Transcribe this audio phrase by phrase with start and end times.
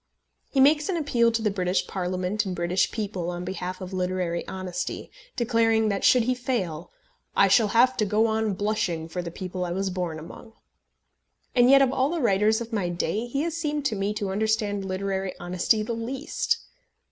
[0.49, 4.47] He makes an appeal to the British Parliament and British people on behalf of literary
[4.47, 6.89] honesty, declaring that should he fail
[7.35, 10.53] "I shall have to go on blushing for the people I was born among."
[11.53, 14.31] And yet of all the writers of my day he has seemed to me to
[14.31, 16.57] understand literary honesty the least.